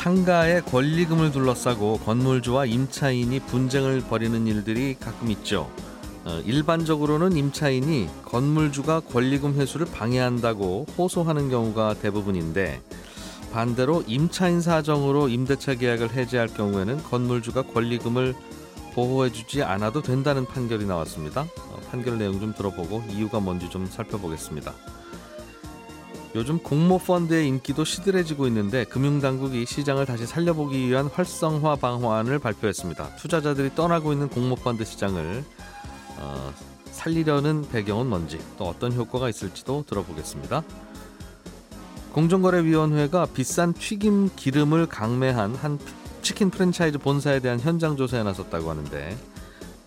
[0.00, 5.70] 상가의 권리금을 둘러싸고 건물주와 임차인이 분쟁을 벌이는 일들이 가끔 있죠.
[6.24, 12.80] 어, 일반적으로는 임차인이 건물주가 권리금 회수를 방해한다고 호소하는 경우가 대부분인데
[13.52, 18.34] 반대로 임차인 사정으로 임대차 계약을 해지할 경우에는 건물주가 권리금을
[18.94, 21.42] 보호해주지 않아도 된다는 판결이 나왔습니다.
[21.42, 24.72] 어, 판결 내용 좀 들어보고 이유가 뭔지 좀 살펴보겠습니다.
[26.36, 33.16] 요즘 공모 펀드의 인기도 시들해지고 있는데 금융당국이 시장을 다시 살려보기 위한 활성화 방안을 발표했습니다.
[33.16, 35.44] 투자자들이 떠나고 있는 공모 펀드 시장을
[36.18, 36.54] 어,
[36.92, 40.62] 살리려는 배경은 뭔지 또 어떤 효과가 있을지도 들어보겠습니다.
[42.12, 45.78] 공정거래위원회가 비싼 튀김 기름을 강매한 한
[46.22, 49.16] 치킨 프랜차이즈 본사에 대한 현장 조사에 나섰다고 하는데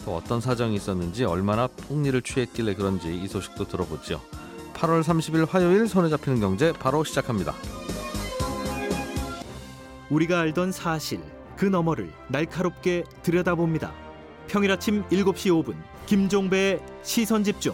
[0.04, 4.20] 또 어떤 사정이 있었는지 얼마나 폭리를 취했길래 그런지 이 소식도 들어보죠.
[4.74, 7.54] 8월 30일 화요일 손에 잡히는 경제 바로 시작합니다.
[10.10, 11.22] 우리가 알던 사실
[11.56, 13.94] 그 너머를 날카롭게 들여다봅니다.
[14.48, 17.74] 평일 아침 7시 5분 김종배의 시선 집중.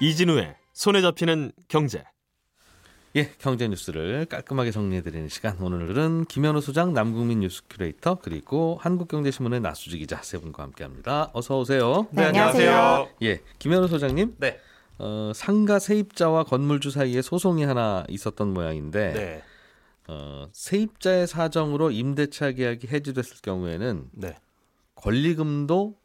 [0.00, 2.02] 이진우의 손에 잡히는 경제.
[3.16, 5.60] 예, 경제 뉴스를 깔끔하게 정리해드리는 시간.
[5.60, 11.30] 오늘은 김현우 소장, 남국민 뉴스 큐레이터, 그리고 한국경제신문의 나수지 기자 세 분과 함께합니다.
[11.32, 12.06] 어서 오세요.
[12.12, 13.08] 네, 안녕하세요.
[13.22, 14.36] 예, 김현우 소장님.
[14.38, 14.60] 네.
[14.98, 19.42] 어, 상가 세입자와 건물주 사이에 소송이 하나 있었던 모양인데, 네.
[20.06, 24.36] 어, 세입자의 사정으로 임대차 계약이 해지됐을 경우에는 네.
[24.94, 25.98] 권리금도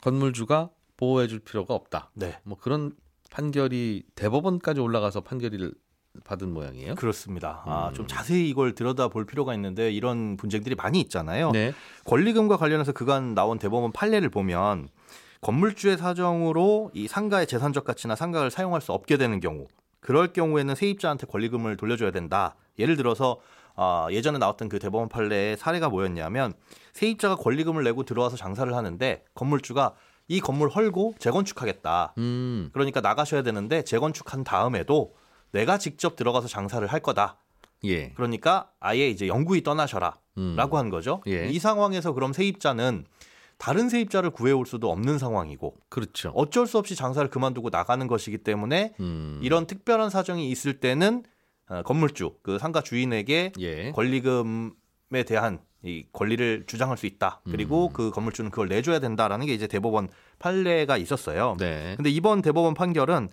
[0.00, 2.10] 건물주가 보호해줄 필요가 없다.
[2.14, 2.38] 네.
[2.44, 2.94] 뭐 그런
[3.30, 5.74] 판결이 대법원까지 올라가서 판결을
[6.24, 6.94] 받은 모양이에요.
[6.94, 7.62] 그렇습니다.
[7.64, 7.94] 아, 음.
[7.94, 11.50] 좀 자세히 이걸 들여다볼 필요가 있는데 이런 분쟁들이 많이 있잖아요.
[11.52, 11.72] 네.
[12.04, 14.88] 권리금과 관련해서 그간 나온 대법원 판례를 보면
[15.40, 19.66] 건물주의 사정으로 이 상가의 재산적 가치나 상가를 사용할 수 없게 되는 경우
[20.00, 22.54] 그럴 경우에는 세입자한테 권리금을 돌려줘야 된다.
[22.78, 23.40] 예를 들어서
[23.74, 26.52] 아, 예전에 나왔던 그 대법원 판례의 사례가 뭐였냐면
[26.92, 29.94] 세입자가 권리금을 내고 들어와서 장사를 하는데 건물주가
[30.28, 32.14] 이 건물 헐고 재건축하겠다.
[32.18, 32.70] 음.
[32.72, 35.14] 그러니까 나가셔야 되는데 재건축한 다음에도
[35.52, 37.38] 내가 직접 들어가서 장사를 할 거다.
[37.84, 38.10] 예.
[38.10, 40.16] 그러니까 아예 이제 영구히 떠나셔라.
[40.38, 40.54] 음.
[40.56, 41.22] 라고 한 거죠.
[41.26, 41.48] 예.
[41.48, 43.04] 이 상황에서 그럼 세입자는
[43.58, 46.30] 다른 세입자를 구해올 수도 없는 상황이고 그렇죠.
[46.34, 49.38] 어쩔 수 없이 장사를 그만두고 나가는 것이기 때문에 음.
[49.42, 51.22] 이런 특별한 사정이 있을 때는
[51.68, 53.92] 어, 건물주, 그 상가 주인에게 예.
[53.92, 57.40] 권리금에 대한 이 권리를 주장할 수 있다.
[57.44, 57.92] 그리고 음.
[57.92, 60.08] 그 건물주는 그걸 내줘야 된다라는 게 이제 대법원
[60.38, 61.56] 판례가 있었어요.
[61.58, 61.94] 네.
[61.96, 63.28] 근데 이번 대법원 판결은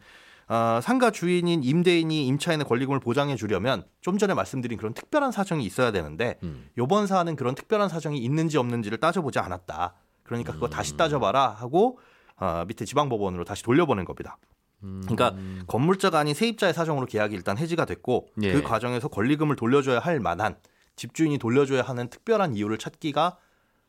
[0.49, 5.91] 어, 상가 주인인 임대인이 임차인의 권리금을 보장해 주려면 좀 전에 말씀드린 그런 특별한 사정이 있어야
[5.91, 6.69] 되는데 음.
[6.77, 9.93] 요번 사안은 그런 특별한 사정이 있는지 없는지를 따져보지 않았다.
[10.23, 10.69] 그러니까 그거 음.
[10.71, 11.99] 다시 따져봐라 하고
[12.37, 14.37] 어, 밑에 지방법원으로 다시 돌려보낸 겁니다.
[14.81, 15.03] 음.
[15.07, 15.35] 그러니까
[15.67, 18.53] 건물자가 아닌 세입자의 사정으로 계약이 일단 해지가 됐고 예.
[18.53, 20.55] 그 과정에서 권리금을 돌려줘야 할 만한
[20.95, 23.37] 집주인이 돌려줘야 하는 특별한 이유를 찾기가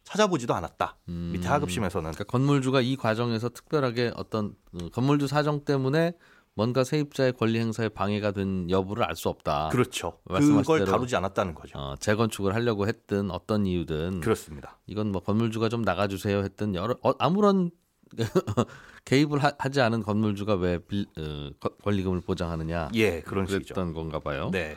[0.04, 0.96] 찾아보지도 않았다.
[1.08, 1.30] 음.
[1.32, 6.12] 밑에 하급심에서는 그러니까 건물주가 이 과정에서 특별하게 어떤 어, 건물주 사정 때문에
[6.60, 9.70] 뭔가 세입자의 권리 행사에 방해가 된 여부를 알 수 없다.
[9.70, 10.18] 그렇죠.
[10.28, 11.78] 그걸 다루지 않았다는 거죠.
[11.78, 14.78] 어, 재건축을 하려고 했든 어떤 이유든 그렇습니다.
[14.86, 17.70] 이건 뭐 건물주가 좀 나가주세요 했든 여러 어, 아무런
[19.06, 23.72] 개입을 하, 지 않은 건물주가 왜 빌, 어, 거- 권리금을 보장하느냐 예, 그런 식이죠.
[23.74, 24.50] 그랬던 건가 봐요.
[24.52, 24.76] 네.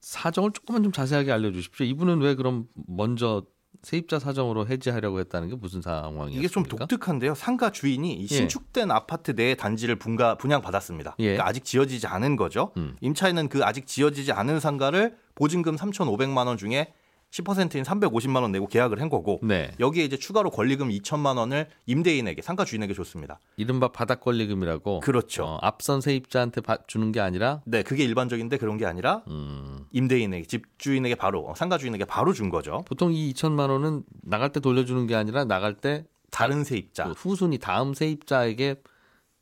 [0.00, 1.84] 사정을 조금만 좀 자세하게 알려주십시오.
[1.84, 3.44] 이분은 왜 그럼 먼저
[3.82, 6.38] 세입자 사정으로 해지하려고 했다는 게 무슨 상황이었습니까?
[6.38, 7.34] 이게 좀 독특한데요.
[7.34, 8.26] 상가 주인이 이 예.
[8.26, 11.14] 신축된 아파트 내 단지를 분가 분양 받았습니다.
[11.20, 11.24] 예.
[11.24, 12.72] 그러니까 아직 지어지지 않은 거죠.
[12.76, 12.96] 음.
[13.00, 16.92] 임차인은 그 아직 지어지지 않은 상가를 보증금 3,500만 원 중에
[17.30, 19.70] 10%인 350만 원 내고 계약을 한 거고 네.
[19.78, 23.38] 여기에 이제 추가로 권리금 2천만 원을 임대인에게 상가 주인에게 줬습니다.
[23.58, 25.44] 이른바 바닥 권리금이라고 그렇죠.
[25.44, 30.46] 어, 앞선 세입자한테 바- 주는 게 아니라 네, 그게 일반적인데 그런 게 아니라 음, 임대인에게
[30.46, 32.84] 집주인에게 바로 어, 상가 주인에게 바로 준 거죠.
[32.86, 37.04] 보통 이 2천만 원은 나갈 때 돌려주는 게 아니라 나갈 때 다른 세입자.
[37.04, 38.76] 그 후순위 다음 세입자에게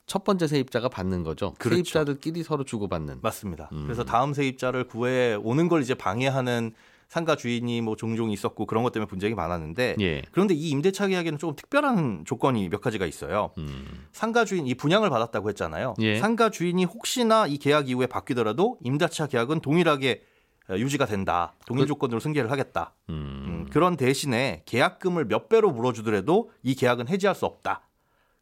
[0.07, 1.55] 첫 번째 세입자가 받는 거죠.
[1.59, 1.77] 그렇죠.
[1.77, 3.19] 세입자들끼리 서로 주고받는.
[3.23, 3.69] 맞습니다.
[3.73, 3.83] 음.
[3.85, 6.73] 그래서 다음 세입자를 구해 오는 걸 이제 방해하는
[7.09, 10.23] 상가 주인이 뭐 종종 있었고 그런 것 때문에 분쟁이 많았는데 예.
[10.33, 13.53] 그런데 이 임대차 계약에는 조금 특별한 조건이 몇 가지가 있어요.
[13.59, 14.07] 음.
[14.13, 15.95] 상가 주인 이 분양을 받았다고 했잖아요.
[16.01, 16.19] 예.
[16.19, 20.23] 상가 주인이 혹시나 이 계약 이후에 바뀌더라도 임대차 계약은 동일하게
[20.71, 21.55] 유지가 된다.
[21.67, 22.93] 동일 그- 조건으로 승계를 하겠다.
[23.11, 23.15] 음.
[23.47, 27.83] 음, 그런 대신에 계약금을 몇 배로 물어주더라도 이 계약은 해지할 수 없다.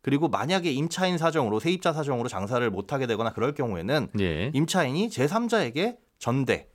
[0.00, 4.50] 그리고 만약에 임차인 사정으로 세입자 사정으로 장사를 못하게 되거나 그럴 경우에는 예.
[4.54, 6.66] 임차인이 제3자에게 전대를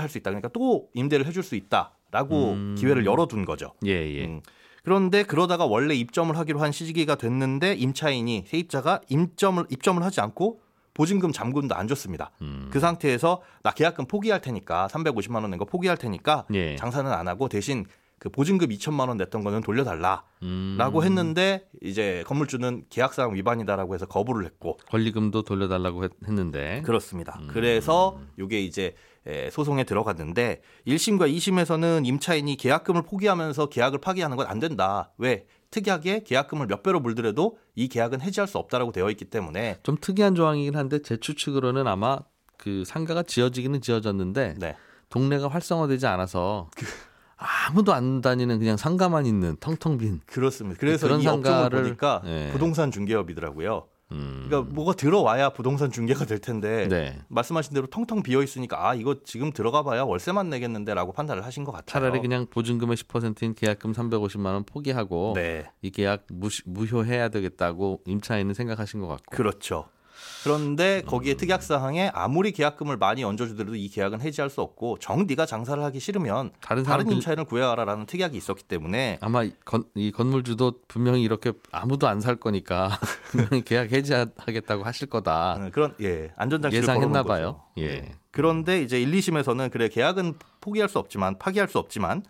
[0.00, 0.30] 할 수 있다.
[0.30, 2.74] 그러니까 또 임대를 해줄 수 있다라고 음.
[2.78, 3.72] 기회를 열어둔 거죠.
[3.86, 4.24] 예, 예.
[4.26, 4.42] 음.
[4.84, 10.60] 그런데 그러다가 원래 입점을 하기로 한 시기가 됐는데 임차인이 세입자가 입점을 입점을 하지 않고
[10.98, 12.32] 보증금 잠금도 안 줬습니다.
[12.42, 12.68] 음.
[12.72, 16.74] 그 상태에서 나 계약금 포기할 테니까 350만 원 낸 거 포기할 테니까 예.
[16.74, 17.86] 장사는 안 하고 대신
[18.18, 21.04] 그 보증금 2천만 원 냈던 거는 돌려달라라고 음.
[21.04, 27.38] 했는데 이제 건물주는 계약사항 위반이다라고 해서 거부를 했고 권리금도 돌려달라고 했, 는데 그렇습니다.
[27.42, 27.48] 음.
[27.52, 34.58] 그래서 이게 이제 에, 소송에 들어갔는데 1심과 2심에서는 임차인이 계약금을 포기하면서 계약을 파기하는 건 안
[34.58, 35.12] 된다.
[35.18, 35.46] 왜?
[35.70, 40.34] 특이하게 계약금을 몇 배로 물더라도 이 계약은 해지할 수 없다라고 되어 있기 때문에 좀 특이한
[40.34, 42.18] 조항이긴 한데 제 추측으로는 아마
[42.56, 44.76] 그 상가가 지어지기는 지어졌는데 네.
[45.10, 46.70] 동네가 활성화되지 않아서
[47.36, 50.20] 아무도 안 다니는 그냥 상가만 있는 텅텅 빈.
[50.26, 50.78] 그렇습니다.
[50.80, 52.48] 그래서 그런 이 상가를- 보니까 예.
[52.52, 53.86] 부동산 중개업이더라고요.
[54.12, 54.46] 음.
[54.46, 57.18] 그러니까 뭐가 들어와야 부동산 중개가 될 텐데 네.
[57.28, 61.72] 말씀하신 대로 텅텅 비어 있으니까 아 이거 지금 들어가 봐야 월세만 내겠는데라고 판단을 하신 것
[61.72, 61.86] 같아요.
[61.86, 65.70] 차라리 그냥 보증금의 10%인 계약금 350만 원 포기하고 네.
[65.82, 69.36] 이 계약 무, 무효해야 되겠다고 임차인은 생각하신 것 같고.
[69.36, 69.88] 그렇죠.
[70.44, 75.46] 그런데 거기에 특약 사항에 아무리 계약금을 많이 얹어주더라도 이 계약은 해지할 수 없고 정 네가
[75.46, 80.12] 장사를 하기 싫으면 다른 다른 사람들 임차인을 구해와라라는 특약이 있었기 때문에 아마 이 건, 이
[80.12, 82.90] 건물주도 분명히 이렇게 아무도 안 살 거니까
[83.30, 85.52] 분명히 계약 해지하겠다고 하실 거다.
[85.52, 87.60] 어, 그런 예 안전장치를 예상했나 봐요.
[87.74, 87.86] 거죠.
[87.86, 88.12] 예.
[88.32, 92.22] 그런데 이제 1, 2심에서는 그래 계약은 포기할 수 없지만 파기할 수 없지만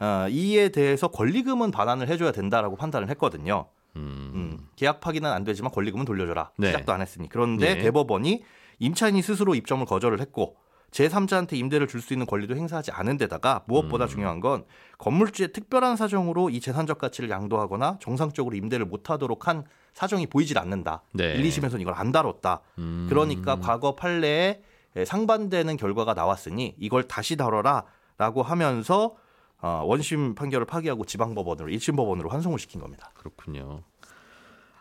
[0.00, 3.66] 어, 이에 대해서 권리금은 반환을 해줘야 된다라고 판단을 했거든요.
[3.98, 4.30] 음.
[4.34, 6.52] 음, 계약 파기는 안 되지만 권리금은 돌려줘라.
[6.56, 6.68] 네.
[6.68, 7.28] 시작도 안 했으니.
[7.28, 7.82] 그런데 네.
[7.82, 8.42] 대법원이
[8.78, 10.56] 임차인이 스스로 입점을 거절을 했고
[10.92, 14.08] 제3자한테 임대를 줄 수 있는 권리도 행사하지 않은 데다가 무엇보다 음.
[14.08, 14.64] 중요한 건
[14.96, 21.02] 건물주의 특별한 사정으로 이 재산적 가치를 양도하거나 정상적으로 임대를 못하도록 한 사정이 보이질 않는다.
[21.12, 21.34] 네.
[21.34, 22.60] 1, 2심에서는 이걸 안 다뤘다.
[22.78, 23.06] 음.
[23.10, 24.62] 그러니까 과거 판례에
[25.04, 27.84] 상반되는 결과가 나왔으니 이걸 다시 다뤄라
[28.16, 29.16] 라고 하면서
[29.60, 33.10] 어, 원심 판결을 파기하고 지방법원으로 1심 법원으로 환송을 시킨 겁니다.
[33.14, 33.82] 그렇군요.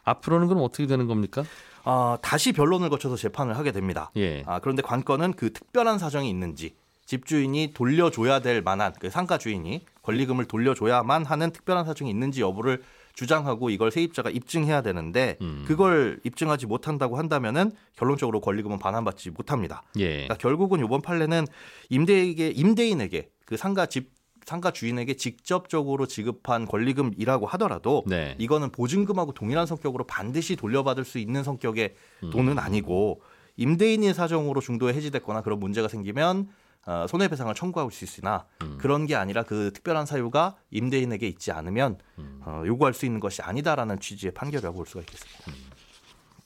[0.04, 1.44] 앞으로는 그럼 어떻게 되는 겁니까?
[1.84, 4.12] 아, 다시 변론을 거쳐서 재판을 하게 됩니다.
[4.18, 4.44] 예.
[4.46, 6.76] 아, 그런데 관건은 그 특별한 사정이 있는지
[7.06, 12.84] 집주인이 돌려줘야 될 만한 그 상가 주인이 권리금을 돌려줘야만 하는 특별한 사정이 있는지 여부를
[13.14, 15.64] 주장하고 이걸 세입자가 입증해야 되는데 음.
[15.66, 19.84] 그걸 입증하지 못한다고 한다면은 결론적으로 권리금은 반환받지 못합니다.
[19.98, 20.10] 예.
[20.10, 21.48] 그러니까 결국은 이번 판례는
[21.90, 24.12] 임대에게 임대인에게 그 상가 집
[24.48, 28.34] 상가 주인에게 직접적으로 지급한 권리금이라고 하더라도 네.
[28.40, 32.30] 이거는 보증금하고 동일한 성격으로 반드시 돌려받을 수 있는 성격의 음.
[32.30, 33.22] 돈은 아니고
[33.58, 36.48] 임대인의 사정으로 중도에 해지됐거나 그런 문제가 생기면
[36.86, 38.78] 어, 손해배상을 청구할 수 있으나 음.
[38.80, 42.40] 그런 게 아니라 그 특별한 사유가 임대인에게 있지 않으면 음.
[42.46, 45.44] 어, 요구할 수 있는 것이 아니다라는 취지의 판결이라고 볼 수가 있겠습니다.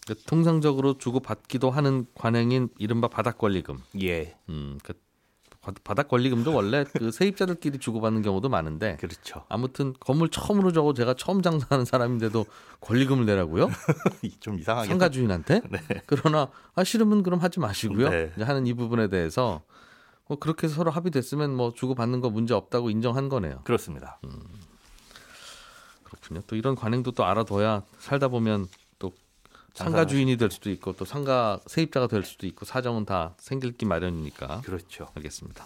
[0.04, 3.78] 그러니까 통상적으로 주고 받기도 하는 관행인 이른바 바닥 권리금.
[4.02, 4.94] 예, 음, 그
[5.62, 9.46] 바- 바닥 권리금도 원래 그 세입자들끼리 주고받는 경우도 많은데 그렇죠.
[9.48, 12.46] 아무튼 건물 처음으로 저거 제가 처음 장사하는 사람인데도
[12.82, 13.70] 권리금을 내라고요?
[14.40, 15.62] 좀 이상하게 상가 주인한테?
[15.70, 15.80] 네.
[16.08, 18.10] 그러나 아 싫으면 그럼 하지 마시고요.
[18.10, 18.32] 네.
[18.40, 19.62] 하는 이 부분에 대해서
[20.28, 23.62] 뭐 그렇게 서로 합의됐으면 뭐 주고 받는 거 문제 없다고 인정한 거네요.
[23.64, 24.20] 그렇습니다.
[26.04, 26.42] 그렇군요.
[26.48, 28.72] 또 이런 관행도 또 알아둬야 살다 보면 또
[29.74, 33.86] 상가 주인이 될 수도 있고 또 상가 세입자가 될 수도 있고 사정은 다 생길 기
[33.86, 35.08] 마련이니까 그렇죠.
[35.16, 35.66] 알겠습니다.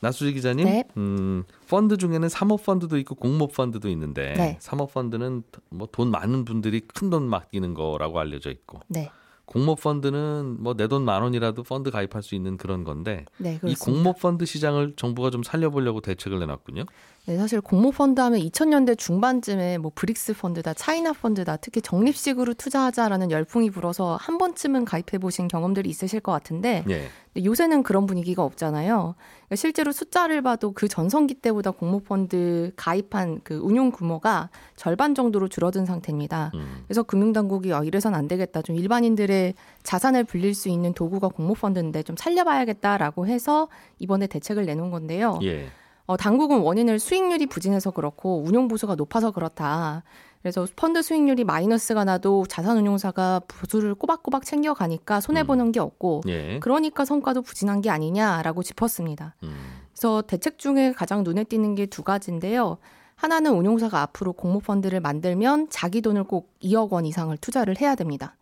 [0.00, 0.84] 나수지 기자님, 네.
[0.98, 4.56] 음, 펀드 중에는 사모 펀드도 있고 공모 펀드도 있는데 네.
[4.60, 9.10] 사모 펀드는 뭐 돈 많은 분들이 큰 돈 맡기는 거라고 알려져 있고 네.
[9.46, 13.74] 공모 펀드는 뭐 내 돈 만 원이라도 펀드 가입할 수 있는 그런 건데 네, 이.
[13.74, 16.84] 공모 펀드 시장을 정부가 좀 살려보려고 대책을 내놨군요.
[17.26, 23.30] 네, 사실 공모 펀드 하면 2000년대 중반쯤에 뭐 브릭스 펀드다, 차이나 펀드다, 특히 적립식으로 투자하자라는
[23.30, 27.08] 열풍이 불어서 한 번쯤은 가입해 보신 경험들이 있으실 것 같은데 예.
[27.32, 29.14] 근데 요새는 그런 분위기가 없잖아요.
[29.54, 35.48] 그러니까 실제로 숫자를 봐도 그 전성기 때보다 공모 펀드 가입한 그 운용 규모가 절반 정도로
[35.48, 36.50] 줄어든 상태입니다.
[36.54, 36.82] 음.
[36.86, 38.62] 그래서 금융당국이 어, 이래선 안 되겠다.
[38.62, 43.68] 좀 일반인들의 자산을 불릴 수 있는 도구가 공모펀드인데 좀 살려봐야겠다라고 해서
[43.98, 45.38] 이번에 대책을 내놓은 건데요.
[45.42, 45.68] 예.
[46.06, 50.02] 어, 당국은 원인을 수익률이 부진해서 그렇고 운용 보수가 높아서 그렇다.
[50.44, 56.58] 그래서 펀드 수익률이 마이너스가 나도 자산운용사가 보수를 꼬박꼬박 챙겨가니까 손해보는 게 없고 예.
[56.60, 59.36] 그러니까 성과도 부진한 게 아니냐라고 짚었습니다.
[59.42, 59.56] 음.
[59.90, 62.76] 그래서 대책 중에 가장 눈에 띄는 게 두 가지인데요.
[63.14, 68.36] 하나는 운용사가 앞으로 공모펀드를 만들면 자기 돈을 꼭 2억 원 이상을 투자를 해야 됩니다.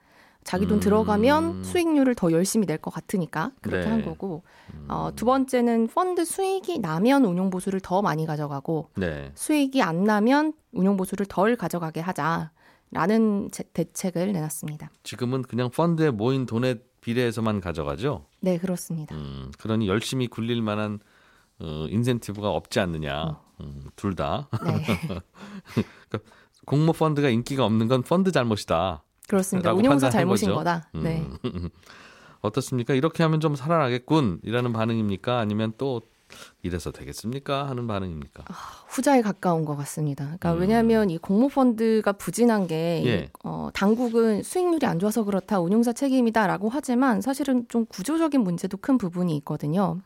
[0.44, 0.80] 자기 돈 음.
[0.80, 3.90] 들어가면 수익률을 더 열심히 낼 것 같으니까 그렇게 네.
[3.90, 4.42] 한 거고
[4.88, 9.30] 어, 두 번째는 펀드 수익이 나면 운용 보수를 더 많이 가져가고 네.
[9.34, 14.90] 수익이 안 나면 운용 보수를 덜 가져가게 하자라는 제- 대책을 내놨습니다.
[15.04, 18.26] 지금은 그냥 펀드에 모인 돈에 비례해서만 가져가죠.
[18.40, 19.14] 네 그렇습니다.
[19.16, 20.98] 음, 그러니 열심히 굴릴 만한
[21.60, 23.38] 어, 인센티브가 없지 않느냐.
[23.60, 24.48] 음, 둘 다.
[24.64, 25.20] 네
[26.66, 29.02] 공모 펀드가 인기가 없는 건 펀드 잘못이다.
[29.32, 29.74] 그렇습니다.
[29.74, 30.58] 판단한 잘못인 거죠.
[30.58, 30.88] 거다.
[30.94, 31.02] 음.
[31.02, 31.26] 네.
[32.42, 32.92] 어떻습니까?
[32.92, 35.38] 이렇게 하면 좀 살아나겠군이라는 반응입니까?
[35.38, 36.02] 아니면 또
[36.62, 37.68] 이래서 되겠습니까?
[37.68, 38.44] 하는 반응입니까?
[38.88, 40.24] 후자에 가까운 것 같습니다.
[40.24, 40.60] 그러니까 음.
[40.60, 43.30] 왜냐하면 이 공모 펀드가 부진한 게 예.
[43.44, 49.34] 어, 당국은 수익률이 안 좋아서 그렇다 운용사 책임이다라고 하지만 사실은 좀 구조적인 문제도 큰 부분이
[49.38, 49.98] 있거든요.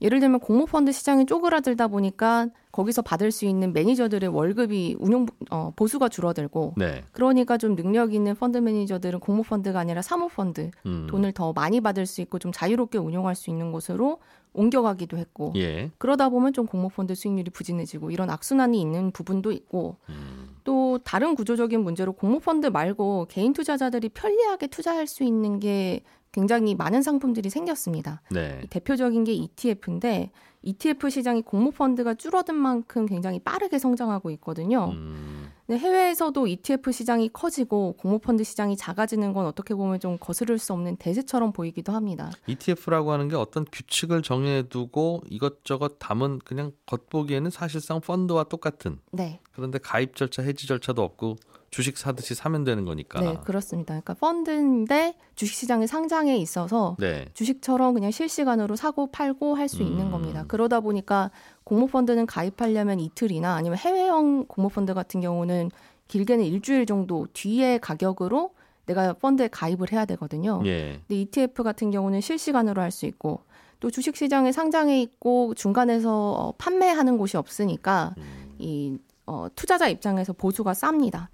[0.00, 6.10] 예를 들면 공모펀드 시장이 쪼그라들다 보니까 거기서 받을 수 있는 매니저들의 월급이 운용 어, 보수가
[6.10, 7.02] 줄어들고 네.
[7.12, 11.06] 그러니까 좀 능력 있는 펀드 매니저들은 공모 펀드가 아니라 사모 펀드 음.
[11.08, 14.18] 돈을 더 많이 받을 수 있고 좀 자유롭게 운용할 수 있는 곳으로
[14.52, 15.90] 옮겨가기도 했고 예.
[15.98, 20.56] 그러다 보면 좀 공모 펀드 수익률이 부진해지고 이런 악순환이 있는 부분도 있고 음.
[20.64, 26.00] 또 다른 구조적인 문제로 공모 펀드 말고 개인 투자자들이 편리하게 투자할 수 있는 게
[26.36, 28.20] 굉장히 많은 상품들이 생겼습니다.
[28.30, 28.60] 네.
[28.62, 34.90] 이 대표적인 게 ETF인데 ETF 시장이 공모 펀드가 줄어든 만큼 굉장히 빠르게 성장하고 있거든요.
[34.92, 35.50] 음.
[35.70, 40.96] 해외에서도 ETF 시장이 커지고 공모 펀드 시장이 작아지는 건 어떻게 보면 좀 거스를 수 없는
[40.96, 42.30] 대세처럼 보이기도 합니다.
[42.46, 49.40] ETF라고 하는 게 어떤 규칙을 정해두고 이것저것 담은 그냥 겉보기에는 사실상 펀드와 똑같은 네.
[49.52, 51.36] 그런데 가입 절차, 해지 절차도 없고
[51.70, 53.20] 주식 사듯이 사면 되는 거니까.
[53.20, 53.88] 네, 그렇습니다.
[53.88, 57.26] 그러니까 펀드인데 주식시장에 상장해 있어서 네.
[57.34, 59.86] 주식처럼 그냥 실시간으로 사고 팔고 할수 음.
[59.88, 60.44] 있는 겁니다.
[60.48, 61.30] 그러다 보니까
[61.64, 65.70] 공모펀드는 가입하려면 이틀이나 아니면 해외형 공모펀드 같은 경우는
[66.08, 68.52] 길게는 일주일 정도 뒤에 가격으로
[68.86, 70.62] 내가 펀드에 가입을 해야 되거든요.
[70.64, 71.00] 예.
[71.08, 73.40] 근데 ETF 같은 경우는 실시간으로 할 수 있고
[73.80, 78.54] 또 주식시장에 상장해 있고 중간에서 어, 판매하는 곳이 없으니까 음.
[78.58, 78.96] 이
[79.26, 81.26] 어, 투자자 입장에서 보수가 쌉니다.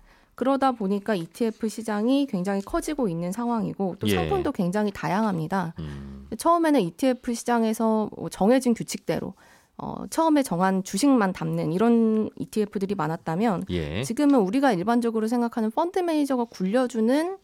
[0.43, 4.17] 그러다 보니까 ETF 시장이 굉장히 커지고 있는 상황이고 또 예.
[4.17, 5.73] 상품도 굉장히 다양합니다.
[5.79, 6.27] 음.
[6.37, 9.35] 처음에는 ETF 시장에서 뭐 정해진 규칙대로
[9.79, 14.03] 어, 처음에 정한 주식만 담는 이런 ETF들이 많았다면 예.
[14.03, 17.39] 지금은 우리가 일반적으로 생각하는 펀드 매니저가 굴려주는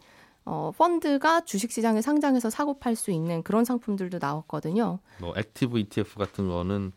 [0.44, 4.98] 어, 펀드가 주식시장에 상장해서 사고 팔 수 있는 그런 상품들도 나왔거든요.
[5.20, 6.90] 뭐 active ETF 같은 거는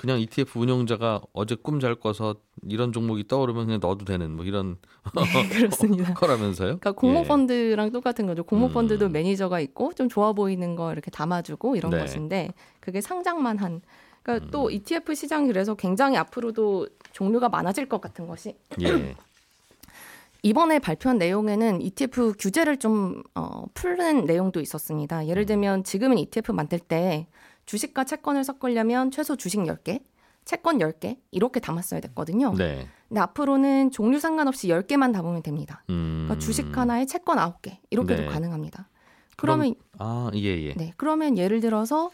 [0.00, 4.78] 그냥 ETF 운용자가 어제 꿈 잘 꿔서 이런 종목이 떠오르면 그냥 넣어도 되는 뭐 이런
[5.14, 6.14] 네, 그렇습니다.
[6.14, 6.78] 거라면서요?
[6.78, 6.94] 그러니까 예.
[6.94, 8.42] 공모펀드랑 똑같은 거죠.
[8.42, 9.12] 공모펀드도 음.
[9.12, 11.98] 매니저가 있고 좀 좋아 보이는 거 이렇게 담아주고 이런 네.
[11.98, 12.48] 것인데
[12.80, 13.82] 그게 상장만 한.
[14.22, 14.50] 그러니까 음.
[14.50, 19.14] 또 ETF 시장이 그래서 굉장히 앞으로도 종류가 많아질 것 같은 것이 예.
[20.42, 25.20] 이번에 발표한 내용에는 ETF 규제를 좀 어, 푸는 내용도 있었습니다.
[25.20, 25.28] 음.
[25.28, 27.26] 예를 들면 지금은 ETF 만들 때
[27.66, 30.02] 주식과 채권을 섞으려면 최소 주식 10개,
[30.44, 32.54] 채권 10개 이렇게 담았어야 됐거든요.
[32.56, 32.86] 네.
[33.08, 35.84] 근데 앞으로는 종류 상관없이 10개만 담으면 됩니다.
[35.90, 36.24] 음.
[36.26, 38.28] 그러니까 주식 하나에 채권 9개 이렇게도 네.
[38.28, 38.88] 가능합니다.
[39.36, 40.74] 그럼- 그러면 아, 예, 예.
[40.74, 42.10] 네, 그러면 예를 들어서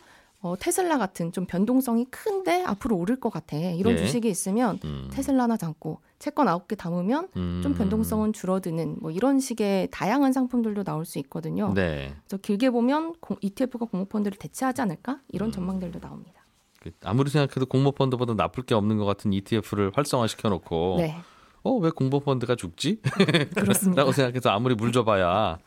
[0.46, 3.56] 어, 테슬라 같은 좀 변동성이 큰데 앞으로 오를 것 같아.
[3.56, 3.96] 이런 예.
[3.98, 5.08] 주식이 있으면 음.
[5.12, 7.60] 테슬라나 담고 채권 9개 담으면 음.
[7.64, 11.72] 좀 변동성은 줄어드는 뭐 이런 식의 다양한 상품들도 나올 수 있거든요.
[11.74, 12.14] 네.
[12.26, 15.52] 그래서 길게 보면 공- ETF가 공모펀드를 대체하지 않을까 이런 음.
[15.52, 16.44] 전망들도 나옵니다.
[16.80, 21.16] 그 아무리 생각해도 공모펀드보다 나쁠 게 없는 것 같은 ETF를 활성화시켜 놓고 네,
[21.64, 23.00] 어, 왜 공모펀드가 죽지?
[23.56, 24.02] 그렇습니다.
[24.02, 25.58] 라고 생각해서 아무리 물 줘봐야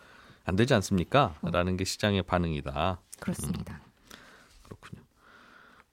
[0.45, 1.35] 안 되지 않습니까?
[1.41, 1.49] 어.
[1.49, 3.01] 라는 게 시장의 반응이다.
[3.19, 3.81] 그렇습니다.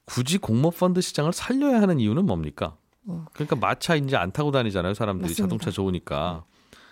[0.06, 2.76] 굳이 공모 펀드 시장을 살려야 하는 이유는 뭡니까?
[3.06, 3.26] 어.
[3.34, 4.94] 그러니까 마차 이제 안 타고 다니잖아요.
[4.94, 5.42] 사람들이 맞습니다.
[5.44, 6.44] 자동차 좋으니까.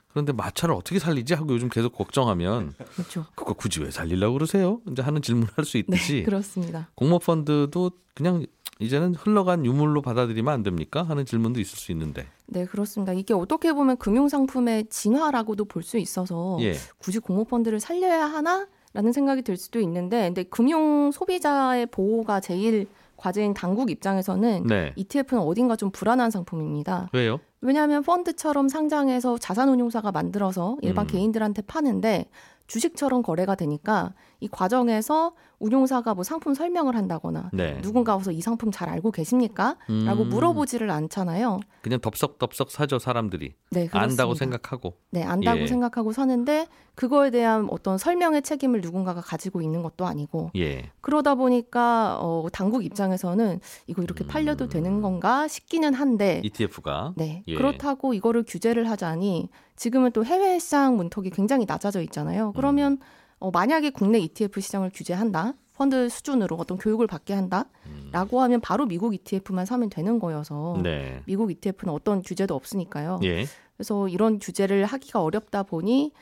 [0.09, 3.26] 그런데 마차를 어떻게 살리지 하고 요즘 계속 걱정하면 그렇죠.
[3.35, 4.80] 그거 굳이 왜 살리려고 그러세요?
[4.90, 6.88] 이제 하는 질문을 할수 네, 있듯이 그렇습니다.
[6.94, 8.47] 공모 펀드도 그냥
[8.78, 11.02] 이제는 흘러간 유물로 받아들이면 안 됩니까?
[11.02, 12.26] 하는 질문도 있을 수 있는데.
[12.47, 13.12] 네, 그렇습니다.
[13.12, 16.75] 이게 어떻게 보면 금융 상품의 진화라고도 볼 수 있어서 예.
[16.99, 18.66] 굳이 공모 펀드를 살려야 하나?
[18.92, 24.92] 라는 생각이 들 수도 있는데, 근데 금융 소비자의 보호가 제일 과제인 당국 입장에서는 네.
[24.97, 27.09] ETF는 어딘가 좀 불안한 상품입니다.
[27.12, 27.40] 왜요?
[27.61, 31.09] 왜냐하면 펀드처럼 상장해서 자산운용사가 만들어서 일반 음.
[31.09, 32.28] 개인들한테 파는데
[32.66, 37.80] 주식처럼 거래가 되니까 이 과정에서 운용사가 뭐 상품 설명을 한다거나 네.
[37.80, 39.76] 누군가 와서 이 상품 잘 알고 계십니까?
[40.04, 40.28] 라고 음.
[40.28, 41.61] 물어보지를 않잖아요.
[41.83, 44.00] 그냥 덥석덥석 사죠 사람들이 네, 그렇습니다.
[44.00, 45.66] 안다고 생각하고 네, 안다고 예.
[45.66, 52.18] 생각하고 사는데 그거에 대한 어떤 설명의 책임을 누군가가 가지고 있는 것도 아니고 예 그러다 보니까
[52.21, 54.28] 어, 당국 입장에서는 이거 이렇게 음.
[54.28, 57.54] 팔려도 되는 건가 싶기는 한데 ETF가 네 예.
[57.54, 62.52] 그렇다고 이거를 규제를 하자니 지금은 또 해외 시장 문턱이 굉장히 낮아져 있잖아요.
[62.54, 62.99] 그러면
[63.38, 65.54] 어, 만약에 국내 ETF 시장을 규제한다.
[65.75, 71.21] 펀드 수준으로 어떤 교육을 받게 한다라고 하면 바로 미국 ETF만 사면 되는 거여서 네.
[71.26, 73.19] 미국 ETF는 어떤 규제도 없으니까요.
[73.25, 73.47] 예.
[73.76, 76.12] 그래서 이런 규제를 하기가 어렵다 보니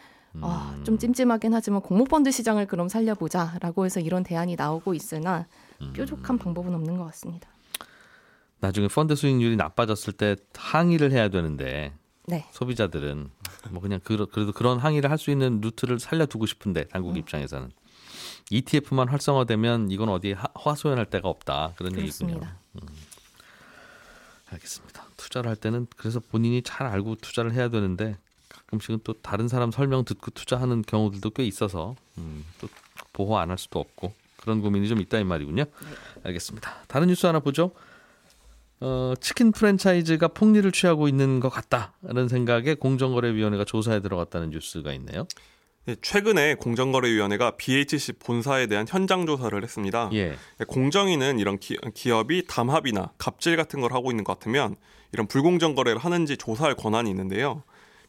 [0.41, 5.47] 아, 좀 찜찜하긴 하지만 공모펀드 시장을 그럼 살려보자라고 해서 이런 대안이 나오고 있으나
[5.93, 7.51] 뾰족한 방법은 없는 것 같습니다.
[8.61, 11.93] 나중에 펀드 수익률이 나빠졌을 때 항의를 해야 되는데
[12.27, 12.47] 네.
[12.53, 13.29] 소비자들은
[13.71, 16.89] 뭐 그냥 그, 그래도 그런 항의를 할 수 있는 루트를 살려두고 싶은데 음.
[16.91, 17.71] 당국 입장에서는
[18.51, 22.41] ETF만 활성화되면 이건 어디에 하- 화소연할 데가 없다 그런 얘기군요.
[22.41, 22.57] 그렇습니다.
[24.51, 25.07] 알겠습니다.
[25.17, 28.19] 투자를 할 때는 그래서 본인이 잘 알고 투자를 해야 되는데
[28.49, 32.69] 가끔씩은 또 다른 사람 설명 듣고 투자하는 경우들도 꽤 있어서 음, 또
[33.13, 35.65] 보호 안 할 수도 없고 그런 고민이 좀 있다 이 말이군요.
[36.25, 36.71] 알겠습니다.
[36.89, 37.73] 다른 뉴스 하나 보죠.
[38.85, 45.29] 어, 치킨 프랜차이즈가 폭리를 취하고 있는 것 같다라는 생각에 공정거래위원회가 조사에 들어갔다는 뉴스가 있네요.
[45.85, 50.11] 네, 최근에 공정거래위원회가 BHC 본사에 대한 현장 조사를 했습니다.
[50.15, 50.37] 예.
[50.67, 54.75] 공정위는 이런 기, 기업이 담합이나 갑질 같은 걸 하고 있는 것 같으면
[55.13, 57.63] 이런 불공정 거래를 하는지 조사할 권한이 있는데요.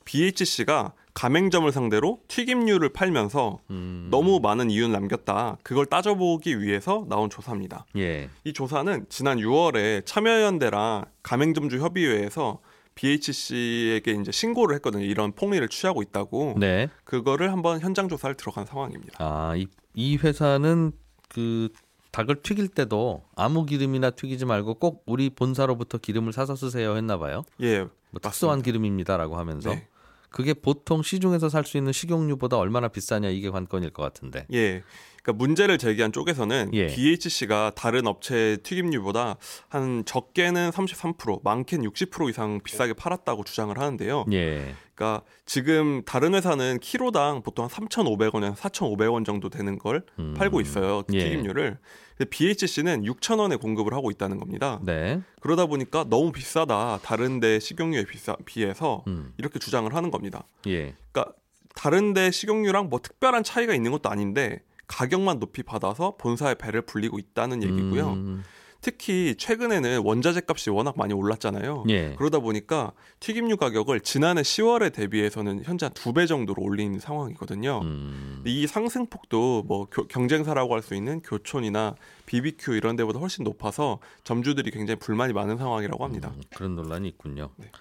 [0.06, 5.58] BHC가 가맹점을 상대로 튀김류를 팔면서 음, 너무 많은 이윤을 남겼다.
[5.64, 7.86] 그걸 따져보기 위해서 나온 조사입니다.
[7.98, 8.30] 예.
[8.44, 12.60] 이 조사는 지난 6월에 참여연대랑 가맹점주 협의회에서
[12.96, 15.04] BHC에게 이제 신고를 했거든요.
[15.04, 16.56] 이런 폭리를 취하고 있다고.
[16.58, 16.90] 네.
[17.04, 19.18] 그거를 한번 현장 조사를 들어간 상황입니다.
[19.20, 20.92] 아, 이, 이 회사는
[21.30, 21.70] 그
[22.12, 27.44] 닭을 튀길 때도 아무 기름이나 튀기지 말고 꼭 우리 본사로부터 기름을 사서 쓰세요 했나 봐요.
[27.62, 27.88] 예.
[28.12, 28.62] 뭐 특수한.
[28.62, 29.88] 기름입니다라고 하면서 네.
[30.34, 34.46] 그게 보통 시중에서 살 수 있는 식용유보다 얼마나 비싸냐 이게 관건일 것 같은데.
[34.54, 34.84] 예.
[35.24, 36.88] 그러니까 문제를 제기한 쪽에서는 예.
[36.88, 39.38] BHC가 다른 업체 튀김류보다
[39.70, 44.26] 한 적게는 33%, 많게는 60% 이상 비싸게 팔았다고 주장을 하는데요.
[44.34, 44.76] 예.
[44.94, 50.36] 그러니까 지금 다른 회사는 키로당 보통 한 3,500원에서 4,500원 정도 되는 걸 음.
[50.38, 51.04] 팔고 있어요.
[51.14, 51.20] 예.
[51.20, 51.78] 튀김류를.
[52.18, 54.80] 근데 BHC는 6,000원에 공급을 하고 있다는 겁니다.
[54.84, 55.22] 네.
[55.40, 57.00] 그러다 보니까 너무 비싸다.
[57.02, 59.34] 다른데 식용유에 비싸 비해서 음.
[59.38, 60.46] 이렇게 주장을 하는 겁니다.
[60.68, 60.96] 예.
[61.12, 61.34] 그러니까
[61.76, 67.64] 다른데 식용유랑 뭐 특별한 차이가 있는 것도 아닌데 가격만 높이 받아서 본사의 배를 불리고 있다는
[67.64, 68.14] 얘기고요.
[68.14, 68.44] 음,
[68.82, 71.86] 특히 최근에는 원자재 값이 워낙 많이 올랐잖아요.
[71.88, 72.16] 예.
[72.18, 72.92] 그러다 보니까
[73.22, 77.80] 튀김류 가격을 지난해 10월에 대비해서는 현재 한 두 배 정도로 올린 상황이거든요.
[77.82, 78.44] 음.
[78.46, 84.70] 이 상승폭도 뭐 교- 경쟁사라고 할 수 있는 교촌이나 BBQ 이런 데보다 훨씬 높아서 점주들이
[84.72, 86.34] 굉장히 불만이 많은 상황이라고 합니다.
[86.36, 87.52] 음, 그런 논란이 있군요.
[87.56, 87.72] 네.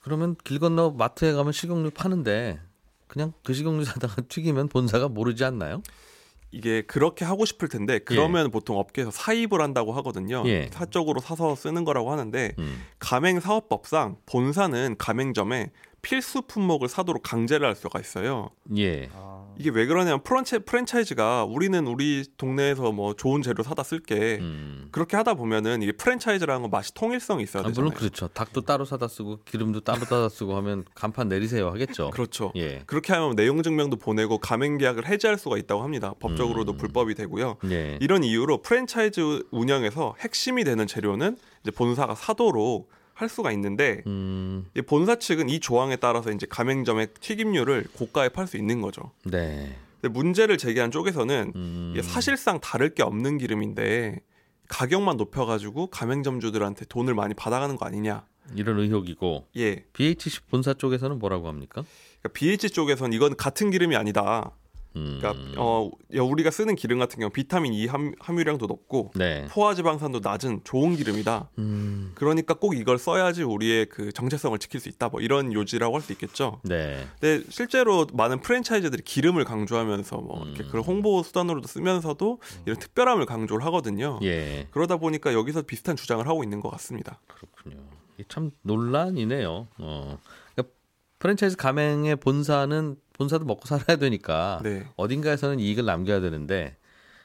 [0.00, 2.60] 그러면 길 건너 마트에 가면 식용유 파는데
[3.08, 5.82] 그냥 그 식용유 사다가 튀기면 본사가 모르지 않나요?
[6.56, 10.42] 이게 그렇게 하고 싶을 텐데 그러면 보통 업계에서 사입을 한다고 하거든요.
[10.46, 10.70] 예.
[10.72, 12.82] 사적으로 사서 쓰는 거라고 하는데 음.
[12.98, 18.50] 가맹 사업법상 본사는 가맹점에 필수 품목을 사도록 강제를 할 수가 있어요.
[18.76, 19.10] 예.
[19.58, 24.88] 이게 왜 그러냐면 프란차, 프랜차이즈가 우리는 우리 동네에서 뭐 좋은 재료 사다 쓸게 음.
[24.90, 27.90] 그렇게 하다 보면은 이게 프랜차이즈라는 건 맛이 통일성이 있어야 아, 되잖아요.
[27.90, 28.28] 물론 그렇죠.
[28.28, 32.10] 닭도 따로 사다 쓰고 기름도 따로 따다 쓰고 하면 간판 내리세요 하겠죠.
[32.14, 32.52] 그렇죠.
[32.56, 32.82] 예.
[32.86, 36.14] 그렇게 하면 내용 증명도 보내고 가맹 계약을 해지할 수가 있다고 합니다.
[36.20, 36.76] 법적으로도 음.
[36.76, 37.56] 불법이 되고요.
[37.70, 37.98] 예.
[38.00, 44.66] 이런 이유로 프랜차이즈 운영에서 핵심이 되는 재료는 이제 본사가 사도록 할 수가 있는데 음.
[44.76, 49.10] 이 본사 측은 이 조항에 따라서 이제 가맹점의 튀김류를 고가에 팔 수 있는 거죠.
[49.24, 49.74] 네.
[50.02, 51.94] 근데 문제를 제기한 쪽에서는 음.
[52.02, 54.20] 사실상 다를 게 없는 기름인데
[54.68, 58.26] 가격만 높여가지고 가맹점주들한테 돈을 많이 받아가는 거 아니냐.
[58.54, 59.84] 이런 의혹이고 예.
[59.94, 61.84] BHC 본사 쪽에서는 뭐라고 합니까?
[62.20, 64.52] 그러니까 BH 쪽에서는 이건 같은 기름이 아니다.
[64.96, 65.18] 음.
[65.20, 69.46] 그러니까 어 야, 우리가 쓰는 기름 같은 경우 비타민 E 함, 함유량도 높고 네.
[69.50, 71.50] 포화지방산도 낮은 좋은 기름이다.
[71.58, 72.12] 음.
[72.14, 75.08] 그러니까 꼭 이걸 써야지 우리의 그 정체성을 지킬 수 있다.
[75.10, 76.60] 뭐 이런 요지라고 할 수 있겠죠.
[76.62, 77.06] 네.
[77.20, 80.68] 근데 실제로 많은 프랜차이즈들이 기름을 강조하면서 뭐 이렇게 음.
[80.70, 84.18] 그런 홍보 수단으로도 쓰면서도 이런 특별함을 강조를 하거든요.
[84.22, 84.68] 예.
[84.70, 87.20] 그러다 보니까 여기서 비슷한 주장을 하고 있는 것 같습니다.
[87.26, 87.82] 그렇군요.
[88.28, 89.68] 참 논란이네요.
[89.78, 90.18] 어.
[90.54, 90.74] 그러니까
[91.18, 94.86] 프랜차이즈 가맹의 본사는 본사도 먹고 살아야 되니까 네.
[94.96, 96.76] 어딘가에서는 이익을 남겨야 되는데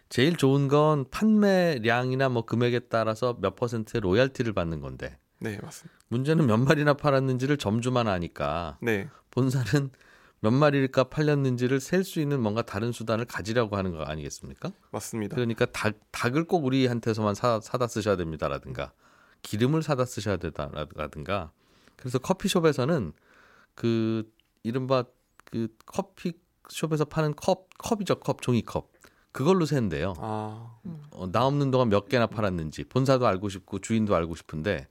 [0.10, 5.98] 제일 좋은 건 판매량이나 뭐 금액에 따라서 몇 퍼센트의 로얄티를 받는 건데 네, 맞습니다.
[6.10, 9.10] 문제는 몇 마리나 팔았는지를 점주만 아니까 네.
[9.32, 9.90] 본사는
[10.42, 14.72] 몇 마리가 팔렸는지를 셀 수 있는 뭔가 다른 수단을 가지려고 하는 거 아니겠습니까?
[14.92, 15.36] 맞습니다.
[15.36, 18.92] 그러니까 닭, 닭을 꼭 우리한테서만 사, 사다 쓰셔야 됩니다라든가
[19.44, 21.52] 기름을 사다 쓰셔야 되다라든가
[21.96, 23.14] 그래서 커피숍에서는
[23.76, 24.32] 그
[24.64, 25.06] 이른바
[25.52, 28.16] 그 커피숍에서 파는 컵 컵이죠.
[28.22, 28.90] 컵 종이컵.
[29.32, 30.14] 그걸로 센대요.
[30.18, 30.78] 아,
[31.12, 32.84] 어, 나 없는 동안 몇 개나 팔았는지.
[32.86, 34.88] 본사도 알고 싶고 주인도 알고 싶은데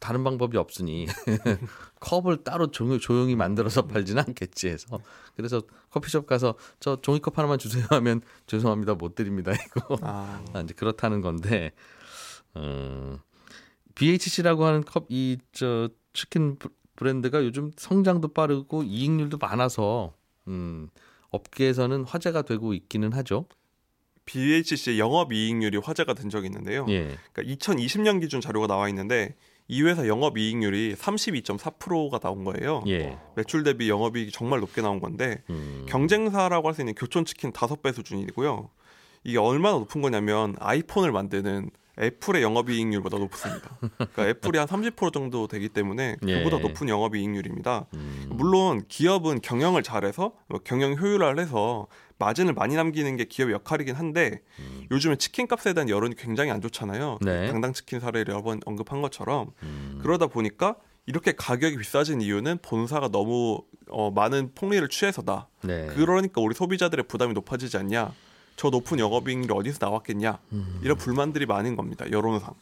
[0.00, 1.06] 다른 방법이 없으니
[2.00, 5.00] 컵을 따로 조용히, 조용히 만들어서 팔지는 않겠지 해서.
[5.36, 9.98] 그래서 커피숍 가서 저 종이컵 하나만 주세요 하면 죄송합니다 못 드립니다 이거.
[10.02, 11.72] 아, 아, 이제 그렇다는 건데
[12.54, 13.18] 어,
[13.94, 16.56] BHC라고 하는 컵 이 저 치킨
[16.94, 20.14] 브- 브랜드가 요즘 성장도 빠르고 이익률도 많아서
[20.48, 20.88] 음,
[21.30, 23.46] 업계에서는 화제가 되고 있기는 하죠.
[24.26, 26.86] BHC의 영업 이익률이 화제가 된 적이 있는데요.
[26.88, 27.16] 예.
[27.32, 29.36] 그러니까 2020년 기준 자료가 나와 있는데
[29.68, 32.82] 이 회사 영업 이익률이 32.4%가 나온 거예요.
[32.86, 33.18] 예.
[33.36, 37.52] 매출 대비 영업 이익이 정말 높게 나온 건데 음, 경쟁사라고 할 수 있는 교촌 치킨
[37.52, 38.70] 다섯 배 수준이고요.
[39.24, 43.78] 이게 얼마나 높은 거냐면 아이폰을 만드는 애플의 영업이익률보다 높습니다.
[43.80, 46.38] 그러니까 애플이 한 30% 정도 되기 때문에 예.
[46.42, 47.86] 그보다 높은 영업이익률입니다.
[47.94, 51.86] 음, 물론 기업은 경영을 잘해서 뭐 경영 효율화를 해서
[52.18, 54.40] 마진을 많이 남기는 게 기업의 역할이긴 한데
[54.90, 57.18] 요즘에 치킨 값에 대한 여론이 굉장히 안 좋잖아요.
[57.22, 57.24] 음.
[57.24, 57.46] 네.
[57.48, 60.76] 당당 치킨 사례를 여러 번 언급한 것처럼 음, 그러다 보니까
[61.06, 65.48] 이렇게 가격이 비싸진 이유는 본사가 너무 어, 많은 폭리를 취해서다.
[65.62, 65.86] 네.
[65.94, 68.12] 그러니까 우리 소비자들의 부담이 높아지지 않냐.
[68.56, 70.38] 저 높은 영업이익률이 어디서 나왔겠냐.
[70.52, 70.80] 음.
[70.82, 72.04] 이런 불만들이 많은 겁니다.
[72.10, 72.54] 여론상.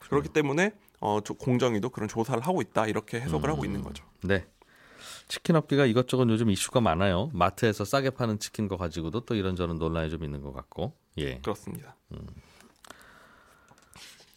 [0.00, 2.86] 그렇기 때문에 어, 조- 공정위도 그런 조사를 하고 있다.
[2.86, 4.04] 이렇게 해석을 하고 있는 거죠.
[4.22, 4.46] 네.
[5.28, 7.30] 치킨 업계가 이것저것 요즘 이슈가 많아요.
[7.34, 10.94] 마트에서 싸게 파는 치킨 거 가지고도 또 이런저런 논란이 좀 있는 것 같고.
[11.18, 11.38] 예.
[11.38, 11.94] 그렇습니다.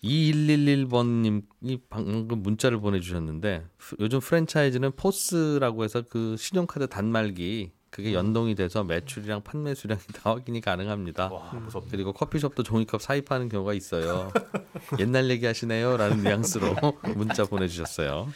[0.03, 8.85] 2111번님이 방금 문자를 보내주셨는데 프- 요즘 프랜차이즈는 POS라고 해서 그 신용카드 단말기 그게 연동이 돼서
[8.85, 11.27] 매출이랑 판매 수량이 다 확인이 가능합니다.
[11.27, 11.89] 와 무섭다.
[11.91, 14.31] 그리고 커피숍도 종이컵 사입하는 경우가 있어요.
[14.99, 16.73] 옛날 얘기 하시네요라는 뉘앙스로
[17.15, 18.31] 문자 보내주셨어요.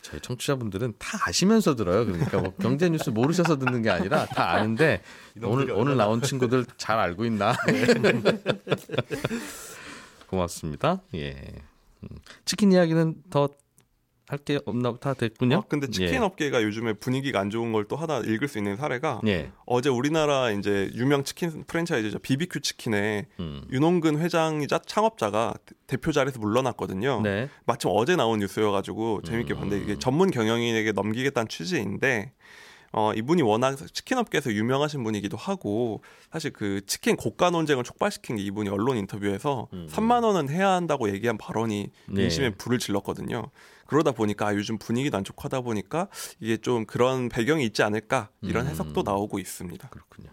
[0.00, 2.06] 저희 청취자분들은 다 아시면서 들어요.
[2.06, 5.02] 그러니까 뭐 경제 뉴스 모르셔서 듣는 게 아니라 다 아는데
[5.42, 7.54] 오늘 오늘 나온 친구들 잘 알고 있나?
[10.26, 11.02] 고맙습니다.
[11.14, 11.34] 예.
[12.02, 12.08] 음,
[12.46, 13.50] 치킨 이야기는 더
[14.26, 15.56] 할 게 없나 다 됐군요.
[15.56, 16.18] 아, 근데 치킨 예.
[16.18, 19.50] 업계가 요즘에 분위기가 안 좋은 걸 또 하나 읽을 수 있는 사례가 예.
[19.66, 23.62] 어제 우리나라 이제 유명 치킨 프랜차이즈죠 BBQ 치킨의 음.
[23.70, 27.20] 윤홍근 회장이자 창업자가 대- 대표 자리에서 물러났거든요.
[27.22, 27.50] 네.
[27.66, 29.58] 마침 어제 나온 뉴스여가지고 재밌게 음.
[29.60, 32.32] 봤는데 이게 전문 경영인에게 넘기겠다는 취지인데
[32.96, 38.42] 어, 이분이 워낙 치킨 업계에서 유명하신 분이기도 하고 사실 그 치킨 고가 논쟁을 촉발시킨 게
[38.42, 39.88] 이분이 언론 인터뷰에서 음.
[39.90, 42.20] 3만 원은 해야 한다고 얘기한 발언이 네.
[42.22, 43.50] 민심에 불을 질렀거든요.
[43.86, 46.08] 그러다 보니까 아, 요즘 분위기도 안 좋고 하다 보니까
[46.40, 48.70] 이게 좀 그런 배경이 있지 않을까 이런 음.
[48.70, 49.88] 해석도 나오고 있습니다.
[49.88, 50.30] 그렇군요.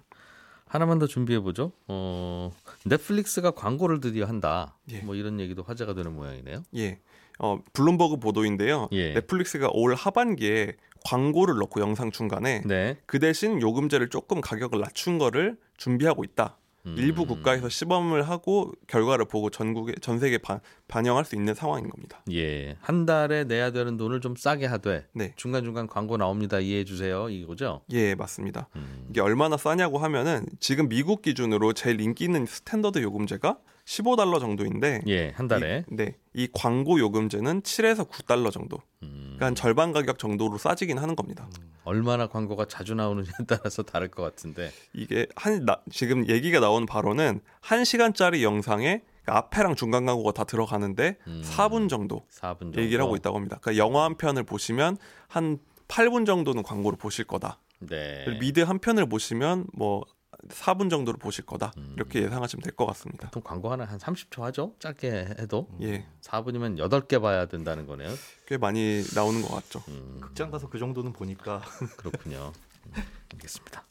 [0.65, 1.73] 하나만 더 준비해 보죠.
[1.87, 2.51] 어,
[2.85, 4.77] 넷플릭스가 광고를 드디어 한다.
[4.89, 4.99] 예.
[4.99, 6.63] 뭐 이런 얘기도 화제가 되는 모양이네요.
[6.77, 6.99] 예.
[7.39, 8.87] 어, 블룸버그 보도인데요.
[8.93, 9.13] 예.
[9.13, 12.97] 넷플릭스가 올 하반기에 광고를 넣고 영상 중간에 네.
[13.05, 16.57] 그 대신 요금제를 조금 가격을 낮춘 거를 준비하고 있다.
[16.85, 16.95] 음.
[16.97, 22.23] 일부 국가에서 시범을 하고 결과를 보고 전국에 전 세계에 반, 반영할 수 있는 상황인 겁니다.
[22.31, 22.75] 예.
[22.81, 25.33] 한 달에 내야 되는 돈을 좀 싸게 하되 네.
[25.35, 26.59] 중간 중간 광고 나옵니다.
[26.59, 27.29] 이해해 주세요.
[27.29, 27.81] 이거죠?
[27.91, 28.67] 예, 맞습니다.
[28.75, 29.07] 음.
[29.09, 35.29] 이게 얼마나 싸냐고 하면은 지금 미국 기준으로 제일 인기 있는 스탠더드 요금제가 15달러 정도인데 예,
[35.35, 35.83] 한 달에.
[35.91, 36.15] 이, 네.
[36.33, 38.77] 이 광고 요금제는 7에서 9달러 정도.
[39.03, 39.21] 음.
[39.37, 41.49] 그러니까 한 절반 가격 정도로 싸지긴 하는 겁니다.
[41.83, 44.71] 얼마나 광고가 자주 나오느냐에 따라서 다를 것 같은데.
[44.93, 51.41] 이게 한 나- 지금 얘기가 나온 바로는 1시간짜리 영상에 앞에랑 중간 광고가 다 들어가는데 음.
[51.43, 52.81] 4분 정도 4분 정도.
[52.81, 53.57] 얘기를 하고 있다고 합니다.
[53.61, 57.59] 그러니까 영화 한 편을 보시면 한 8분 정도는 광고를 보실 거다.
[57.79, 58.25] 네.
[58.39, 60.03] 미드 한 편을 보시면 뭐
[60.49, 61.71] 4분 정도를 보실 거다.
[61.77, 61.93] 음.
[61.95, 63.27] 이렇게 예상하시면 될 것 같습니다.
[63.27, 64.73] 보통 광고 하나 한 30초 하죠?
[64.79, 65.67] 짧게 해도.
[65.81, 66.05] 예.
[66.21, 68.09] 4분이면 8개 봐야 된다는 거네요.
[68.47, 69.83] 꽤 많이 나오는 것 같죠.
[69.89, 71.61] 음, 극장 가서 그 정도는 보니까
[71.97, 72.51] 그렇군요.
[72.87, 72.93] 음,
[73.33, 73.85] 알겠습니다.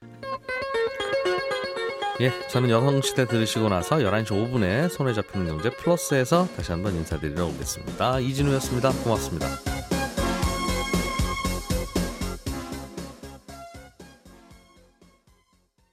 [2.20, 8.20] 예, 저는 여성시대 들으시고 나서 11시 5분에 손에 잡히는 경제 플러스에서 다시 한번 인사드리러 오겠습니다.
[8.20, 8.92] 이진우였습니다.
[9.02, 9.73] 고맙습니다.